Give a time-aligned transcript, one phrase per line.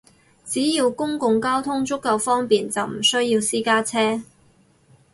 [0.43, 4.23] 只要公共交通足夠方便，就唔需要私家車